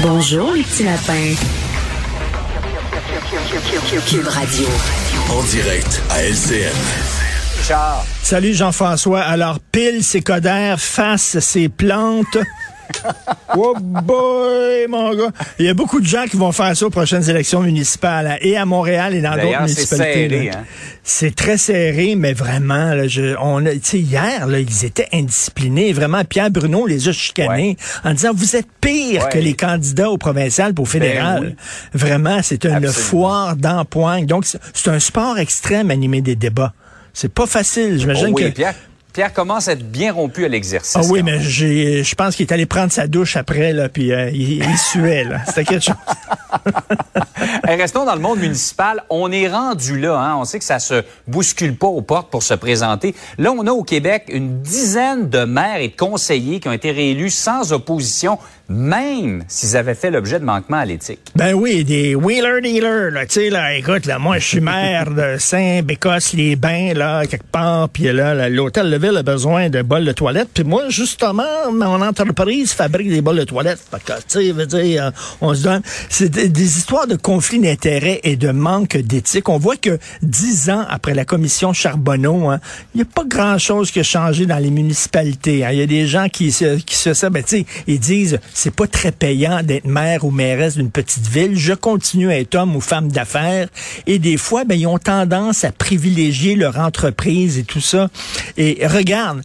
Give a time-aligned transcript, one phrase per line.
[0.00, 1.34] Bonjour, les petits lapins.
[4.06, 4.68] Cube Radio.
[5.30, 6.72] En direct à LCN.
[8.22, 9.20] Salut Jean-François.
[9.20, 12.38] Alors, pile ses codères, face ses plantes.
[13.56, 15.30] Oh boy, mon gars.
[15.58, 18.36] Il y a beaucoup de gens qui vont faire ça aux prochaines élections municipales, hein,
[18.40, 20.28] et à Montréal et dans d'autres municipalités.
[20.28, 20.64] C'est serré, hein?
[21.02, 25.92] C'est très serré, mais vraiment, là, je, on a, hier, là, ils étaient indisciplinés.
[25.92, 29.28] Vraiment, Pierre Bruno les a chicanés en disant, vous êtes pire Ouais.
[29.30, 31.40] que les candidats au provincial pour au fédéral.
[31.40, 31.54] Ben oui.
[31.94, 32.92] Vraiment, c'est une Absolument.
[32.92, 34.26] foire d'empoigne.
[34.26, 36.72] Donc, c'est un sport extrême animé des débats.
[37.14, 37.98] C'est pas facile.
[37.98, 38.48] J'imagine Oh oui, que...
[38.50, 38.74] Pierre,
[39.18, 40.94] Pierre commence à être bien rompu à l'exercice.
[40.94, 44.30] Ah oui, mais je pense qu'il est allé prendre sa douche après, là, puis euh,
[44.30, 45.26] il, il suait.
[45.44, 45.96] C'était quelque chose.
[47.64, 49.04] Restons dans le monde municipal.
[49.10, 50.18] On est rendu là.
[50.18, 50.36] Hein?
[50.36, 53.14] On sait que ça se bouscule pas aux portes pour se présenter.
[53.38, 56.90] Là, on a au Québec une dizaine de maires et de conseillers qui ont été
[56.90, 58.38] réélus sans opposition,
[58.68, 61.20] même s'ils avaient fait l'objet de manquements à l'éthique.
[61.34, 65.10] Ben oui, des wheeler dealers, là, tu sais, là, écoute, là, moi, je suis maire
[65.10, 70.12] de Saint-Bécosse-les-Bains, là, quelque part, puis là, l'hôtel de ville a besoin de bols de
[70.12, 75.06] toilette, puis moi, justement, mon entreprise fabrique des bols de toilette, que, tu sais, dire,
[75.06, 79.50] euh, on se donne, c'est des, des histoires de conflits d'intérêts et de manque d'éthique.
[79.50, 82.58] On voit que dix ans après la commission Charbonneau, hein,
[82.94, 85.62] il n'y a pas grand-chose qui a changé dans les municipalités.
[85.62, 85.72] hein.
[85.72, 87.44] Il y a des gens qui se, qui se savent, ben,
[87.86, 91.54] ils disent, c'est pas très payant d'être maire ou mairesse d'une petite ville.
[91.54, 93.68] Je continue à être homme ou femme d'affaires.
[94.06, 98.08] Et des fois, ben, ils ont tendance à privilégier leur entreprise et tout ça.
[98.56, 99.42] Et regarde,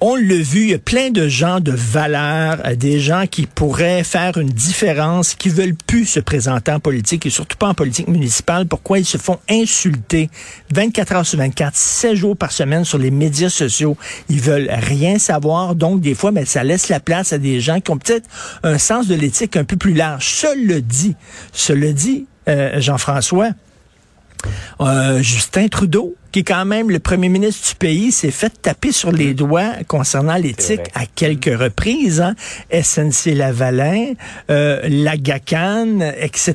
[0.00, 3.46] on l'a vu, il y a plein de gens de valeur, euh, des gens qui
[3.46, 7.74] pourraient faire une différence, qui veulent plus se présenter en politique et surtout pas en
[7.74, 8.66] politique municipale.
[8.66, 10.30] Pourquoi ils se font insulter
[10.72, 13.96] 24 heures sur 24, 7 jours par semaine sur les médias sociaux?
[14.28, 15.74] Ils veulent rien savoir.
[15.74, 18.28] Donc, des fois, mais ça laisse la place à des gens qui ont peut-être
[18.62, 20.28] un sens de l'éthique un peu plus large.
[20.28, 21.16] Cela dit,
[21.52, 23.50] cela dit, euh, Jean-François,
[24.80, 28.92] euh, Justin Trudeau, qui est quand même le premier ministre du pays, s'est fait taper
[28.92, 32.20] sur les doigts concernant l'éthique à quelques reprises.
[32.20, 32.36] Hein.
[32.70, 34.12] SNC Lavalin,
[34.48, 36.54] euh, la GACAN, etc.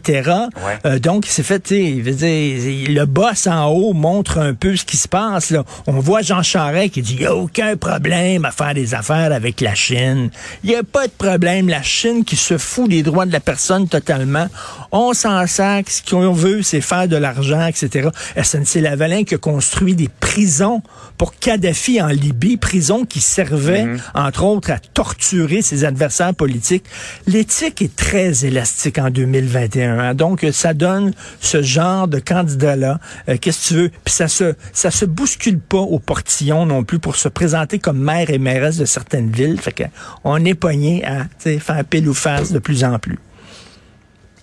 [0.55, 0.77] Ouais.
[0.85, 4.77] Euh, donc, il s'est fait, il veut dire, le boss en haut montre un peu
[4.77, 5.49] ce qui se passe.
[5.49, 5.65] Là.
[5.85, 9.33] On voit Jean Charest qui dit, il n'y a aucun problème à faire des affaires
[9.33, 10.29] avec la Chine.
[10.63, 11.67] Il n'y a pas de problème.
[11.67, 14.47] La Chine qui se fout des droits de la personne totalement.
[14.93, 15.89] On s'en sac.
[15.89, 18.07] Ce qu'on veut, c'est faire de l'argent, etc.
[18.41, 20.81] SNC Lavalin qui a construit des prisons
[21.17, 26.85] pour Kadhafi en Libye, prisons qui servaient, entre autres, à torturer ses adversaires politiques.
[27.27, 29.99] L'éthique est très élastique en 2021.
[29.99, 30.13] hein.
[30.13, 32.99] Donc, ça donne ce genre de candidat-là.
[33.29, 33.89] Euh, Qu'est-ce que tu veux?
[34.05, 37.99] Puis ça se, ça se bouscule pas au portillon non plus pour se présenter comme
[37.99, 39.59] maire et mairesse de certaines villes.
[39.59, 39.83] Fait que
[40.23, 43.17] on est pogné à faire pile ou face de plus en plus.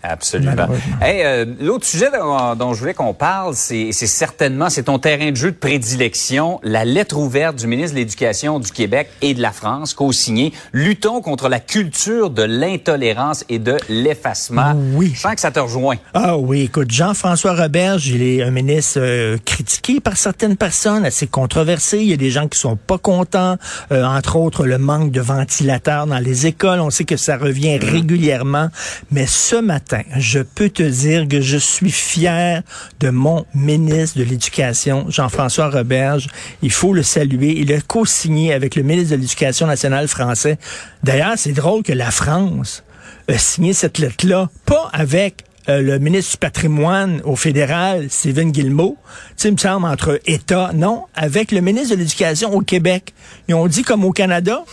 [0.02, 0.66] Absolument.
[1.00, 4.98] Hey, euh, L'autre sujet dont, dont je voulais qu'on parle, c'est c'est certainement, c'est ton
[4.98, 9.34] terrain de jeu de prédilection, la lettre ouverte du ministre de l'Éducation du Québec et
[9.34, 14.74] de la France, co-signée, luttons contre la culture de l'intolérance et de l'effacement.
[14.94, 15.12] Oui.
[15.14, 15.96] Je sens que ça te rejoint.
[16.14, 21.26] Ah oui, écoute, Jean-François Roberge, il est un ministre euh, critiqué par certaines personnes, assez
[21.26, 21.98] controversé.
[21.98, 23.56] Il y a des gens qui sont pas contents,
[23.92, 26.80] euh, entre autres le manque de ventilateurs dans les écoles.
[26.80, 28.68] On sait que ça revient régulièrement.
[29.10, 32.62] Mais ce matin, je peux te dire que je suis fier
[33.00, 36.28] de mon ministre de l'Éducation, Jean-François Roberge.
[36.62, 37.54] Il faut le saluer.
[37.56, 40.58] Il a co-signé avec le ministre de l'Éducation nationale français.
[41.02, 42.84] D'ailleurs, c'est drôle que la France
[43.28, 48.96] a signé cette lettre-là, pas avec euh, le ministre du patrimoine au fédéral, Stephen Guillemot,
[49.36, 53.12] tu il me semble, entre États, non, avec le ministre de l'Éducation au Québec.
[53.46, 54.64] Ils ont dit comme au Canada,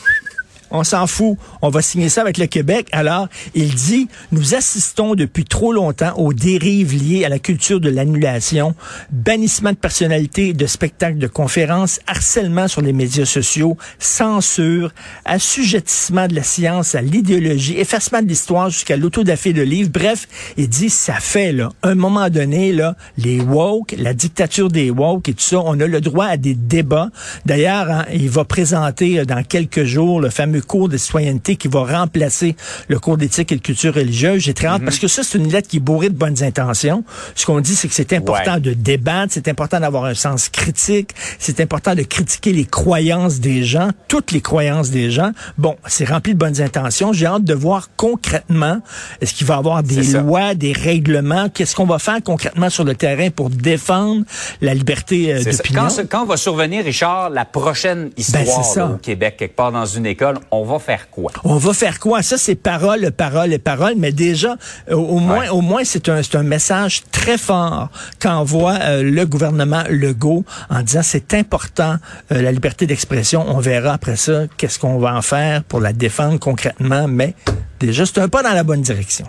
[0.71, 1.37] on s'en fout.
[1.61, 2.87] On va signer ça avec le Québec.
[2.91, 7.89] Alors, il dit, nous assistons depuis trop longtemps aux dérives liées à la culture de
[7.89, 8.75] l'annulation,
[9.11, 14.93] bannissement de personnalités, de spectacles, de conférences, harcèlement sur les médias sociaux, censure,
[15.25, 19.91] assujettissement de la science à l'idéologie, effacement de l'histoire jusqu'à l'autodafé de livres.
[19.93, 20.27] Bref,
[20.57, 25.29] il dit, ça fait, là, un moment donné, là, les woke, la dictature des woke
[25.29, 27.09] et tout ça, on a le droit à des débats.
[27.45, 31.67] D'ailleurs, hein, il va présenter euh, dans quelques jours le fameux cours de citoyenneté qui
[31.67, 32.55] va remplacer
[32.87, 34.41] le cours d'éthique et de culture religieuse.
[34.43, 37.03] J'ai très hâte parce que ça, c'est une lettre qui est bourrée de bonnes intentions.
[37.35, 38.59] Ce qu'on dit, c'est que c'est important Ouais.
[38.61, 43.63] de débattre, c'est important d'avoir un sens critique, c'est important de critiquer les croyances des
[43.63, 45.31] gens, toutes les croyances des gens.
[45.57, 47.13] Bon, c'est rempli de bonnes intentions.
[47.13, 48.79] J'ai hâte de voir concrètement,
[49.21, 52.83] est-ce qu'il va y avoir des lois, des règlements, qu'est-ce qu'on va faire concrètement sur
[52.83, 54.23] le terrain pour défendre
[54.61, 55.87] la liberté euh, d'opinion?
[55.87, 58.79] Quand, quand va survenir, Richard, la prochaine histoire Ben, ça.
[58.81, 61.31] là, au Québec, quelque part dans une école, on va faire quoi?
[61.43, 62.21] On va faire quoi?
[62.21, 64.55] Ça, c'est parole, parole et parole, mais déjà,
[64.89, 65.49] au, au moins, Ouais.
[65.49, 67.89] au moins, c'est un, c'est un message très fort
[68.19, 71.97] qu'envoie euh, le gouvernement Legault en disant c'est important,
[72.31, 73.45] euh, la liberté d'expression.
[73.47, 77.33] On verra après ça qu'est-ce qu'on va en faire pour la défendre concrètement, mais
[77.79, 79.27] déjà, c'est un pas dans la bonne direction.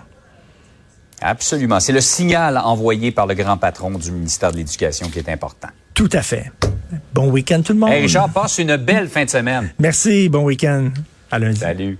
[1.21, 1.79] Absolument.
[1.81, 5.67] C'est le signal envoyé par le grand patron du ministère de l'Éducation qui est important.
[5.93, 6.49] Tout à fait.
[7.13, 7.91] Bon week-end tout le monde.
[7.91, 9.71] Hey Richard, passe une belle fin de semaine.
[9.79, 10.89] Merci, bon week-end.
[11.31, 11.59] À lundi.
[11.59, 11.97] Salut.